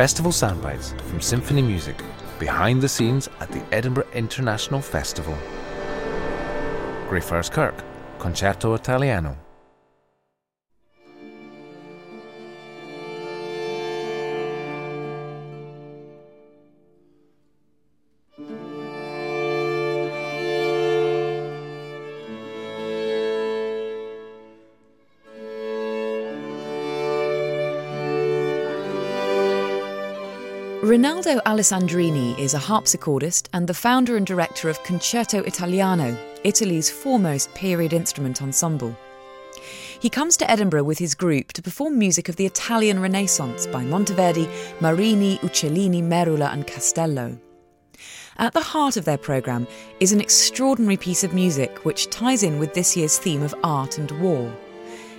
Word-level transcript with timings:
Festival 0.00 0.32
soundbites 0.32 0.98
from 1.02 1.18
Sinfini 1.18 1.62
Music 1.62 2.02
behind 2.38 2.80
the 2.80 2.88
scenes 2.88 3.28
at 3.40 3.50
the 3.50 3.62
Edinburgh 3.70 4.08
International 4.14 4.80
Festival. 4.80 5.36
Greyfriars 7.10 7.50
Kirk, 7.50 7.74
Concerto 8.18 8.72
Italiano. 8.72 9.36
Rinaldo 30.82 31.40
Alessandrini 31.40 32.38
is 32.38 32.54
a 32.54 32.58
harpsichordist 32.58 33.48
and 33.52 33.68
the 33.68 33.74
founder 33.74 34.16
and 34.16 34.26
director 34.26 34.70
of 34.70 34.82
Concerto 34.82 35.42
Italiano, 35.42 36.16
Italy's 36.42 36.88
foremost 36.88 37.52
period 37.52 37.92
instrument 37.92 38.40
ensemble. 38.40 38.96
He 40.00 40.08
comes 40.08 40.38
to 40.38 40.50
Edinburgh 40.50 40.84
with 40.84 40.98
his 40.98 41.14
group 41.14 41.52
to 41.52 41.60
perform 41.60 41.98
music 41.98 42.30
of 42.30 42.36
the 42.36 42.46
Italian 42.46 42.98
Renaissance 42.98 43.66
by 43.66 43.84
Monteverdi, 43.84 44.48
Marini, 44.80 45.36
Uccellini, 45.40 46.02
Merula, 46.02 46.50
and 46.50 46.66
Castello. 46.66 47.38
At 48.38 48.54
the 48.54 48.62
heart 48.62 48.96
of 48.96 49.04
their 49.04 49.18
programme 49.18 49.66
is 50.00 50.12
an 50.12 50.20
extraordinary 50.22 50.96
piece 50.96 51.22
of 51.22 51.34
music 51.34 51.84
which 51.84 52.08
ties 52.08 52.42
in 52.42 52.58
with 52.58 52.72
this 52.72 52.96
year's 52.96 53.18
theme 53.18 53.42
of 53.42 53.54
art 53.62 53.98
and 53.98 54.10
war. 54.12 54.50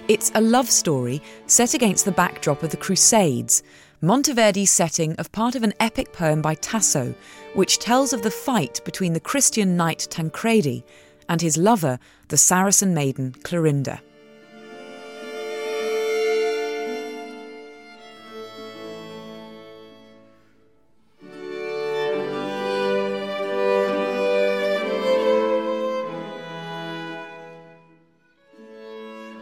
It's 0.07 0.31
a 0.33 0.41
love 0.41 0.71
story 0.71 1.21
set 1.45 1.75
against 1.75 2.05
the 2.05 2.11
backdrop 2.11 2.63
of 2.63 2.71
the 2.71 2.77
Crusades, 2.77 3.61
Monteverdi's 4.03 4.71
setting 4.71 5.13
of 5.17 5.31
part 5.31 5.53
of 5.53 5.61
an 5.61 5.75
epic 5.79 6.11
poem 6.11 6.41
by 6.41 6.55
Tasso, 6.55 7.13
which 7.53 7.77
tells 7.77 8.13
of 8.13 8.23
the 8.23 8.31
fight 8.31 8.81
between 8.83 9.13
the 9.13 9.19
Christian 9.19 9.77
knight 9.77 10.07
Tancredi 10.09 10.83
and 11.29 11.39
his 11.39 11.55
lover, 11.55 11.99
the 12.29 12.37
Saracen 12.37 12.95
maiden 12.95 13.33
Clorinda. 13.43 13.99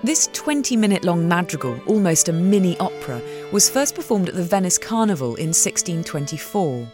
This 0.09 0.27
20 0.33 0.75
minute 0.75 1.03
long 1.03 1.27
madrigal, 1.27 1.79
almost 1.85 2.29
a 2.29 2.33
mini 2.33 2.75
opera, 2.79 3.21
was 3.51 3.69
first 3.69 3.93
performed 3.93 4.27
at 4.27 4.33
the 4.33 4.41
Venice 4.41 4.79
Carnival 4.79 5.35
in 5.35 5.49
1624. 5.49 6.87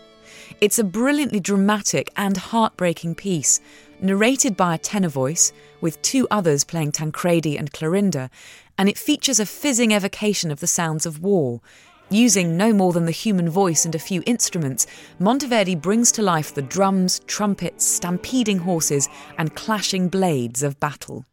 It's 0.59 0.79
a 0.79 0.83
brilliantly 0.83 1.39
dramatic 1.39 2.11
and 2.17 2.35
heartbreaking 2.35 3.15
piece, 3.15 3.61
narrated 4.01 4.57
by 4.57 4.75
a 4.75 4.77
tenor 4.77 5.07
voice, 5.07 5.53
with 5.79 6.01
two 6.01 6.27
others 6.29 6.65
playing 6.65 6.91
Tancredi 6.91 7.57
and 7.57 7.71
Clorinda, 7.71 8.29
and 8.77 8.89
it 8.89 8.97
features 8.97 9.39
a 9.39 9.45
fizzing 9.45 9.93
evocation 9.93 10.51
of 10.51 10.59
the 10.59 10.67
sounds 10.67 11.05
of 11.05 11.23
war. 11.23 11.61
Using 12.09 12.57
no 12.57 12.73
more 12.73 12.91
than 12.91 13.05
the 13.05 13.11
human 13.11 13.49
voice 13.49 13.85
and 13.85 13.95
a 13.95 14.07
few 14.09 14.23
instruments, 14.25 14.87
Monteverdi 15.21 15.81
brings 15.81 16.11
to 16.11 16.21
life 16.21 16.53
the 16.53 16.61
drums, 16.61 17.21
trumpets, 17.27 17.85
stampeding 17.85 18.57
horses, 18.57 19.07
and 19.37 19.55
clashing 19.55 20.09
blades 20.09 20.63
of 20.63 20.81
battle. 20.81 21.23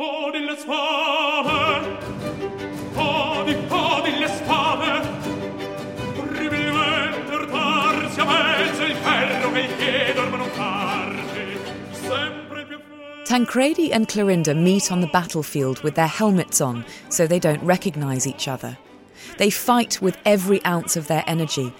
Oh, 0.00 0.27
Tancredi 13.24 13.92
and 13.92 14.08
Clorinda 14.08 14.54
meet 14.54 14.90
on 14.90 15.00
the 15.00 15.06
battlefield 15.06 15.82
with 15.82 15.94
their 15.94 16.06
helmets 16.06 16.60
on 16.60 16.84
so 17.08 17.26
they 17.26 17.38
don't 17.38 17.62
recognise 17.62 18.26
each 18.26 18.48
other. 18.48 18.78
They 19.36 19.50
fight 19.50 20.00
with 20.00 20.18
every 20.24 20.64
ounce 20.64 20.96
of 20.96 21.06
their 21.06 21.24
energy, 21.26 21.72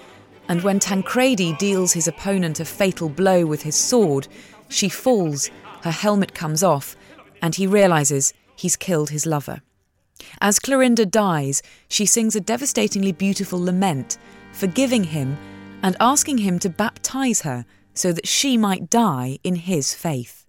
and 0.48 0.62
when 0.62 0.78
Tancredi 0.78 1.54
deals 1.54 1.94
his 1.94 2.06
opponent 2.06 2.60
a 2.60 2.64
fatal 2.64 3.08
blow 3.08 3.44
with 3.44 3.62
his 3.62 3.76
sword, 3.76 4.28
she 4.68 4.88
falls, 4.88 5.50
her 5.82 5.90
helmet 5.90 6.34
comes 6.34 6.62
off, 6.62 6.94
and 7.42 7.54
he 7.54 7.66
realises 7.66 8.34
he's 8.58 8.76
killed 8.76 9.10
his 9.10 9.24
lover. 9.24 9.62
As 10.40 10.58
Clorinda 10.58 11.08
dies, 11.08 11.62
she 11.88 12.04
sings 12.04 12.34
a 12.34 12.40
devastatingly 12.40 13.12
beautiful 13.12 13.62
lament, 13.62 14.18
forgiving 14.52 15.04
him 15.04 15.36
and 15.82 15.96
asking 16.00 16.38
him 16.38 16.58
to 16.58 16.68
baptize 16.68 17.42
her 17.42 17.64
so 17.94 18.12
that 18.12 18.26
she 18.26 18.56
might 18.56 18.90
die 18.90 19.38
in 19.44 19.54
his 19.54 19.94
faith. 19.94 20.44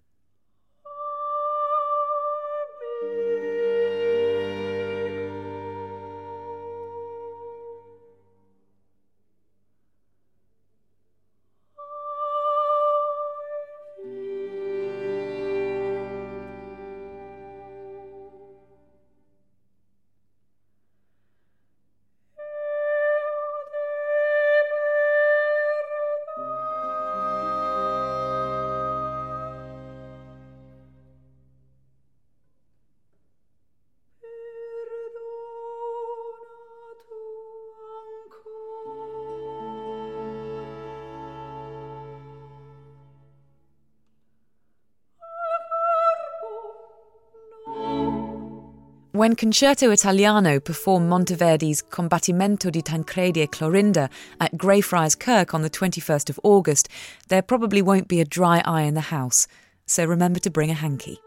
When 49.20 49.36
Concerto 49.36 49.90
Italiano 49.90 50.60
performed 50.60 51.10
Monteverdi's 51.10 51.82
Combattimento 51.82 52.70
di 52.70 52.80
Tancredi 52.80 53.42
e 53.42 53.48
Clorinda 53.48 54.08
at 54.40 54.56
Greyfriars 54.56 55.14
Kirk 55.14 55.52
on 55.52 55.60
the 55.60 55.68
21st 55.68 56.30
of 56.30 56.40
August, 56.42 56.88
there 57.28 57.42
probably 57.42 57.82
won't 57.82 58.08
be 58.08 58.22
a 58.22 58.24
dry 58.24 58.62
eye 58.64 58.80
in 58.80 58.94
the 58.94 59.12
house, 59.12 59.46
so 59.84 60.06
remember 60.06 60.40
to 60.40 60.48
bring 60.48 60.70
a 60.70 60.72
hanky. 60.72 61.20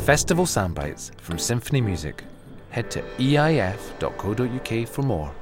Festival 0.00 0.44
soundbites 0.44 1.18
from 1.18 1.38
Sinfini 1.38 1.82
Music. 1.82 2.24
Head 2.68 2.90
to 2.90 3.00
eif.co.uk 3.16 4.86
for 4.86 5.02
more. 5.02 5.34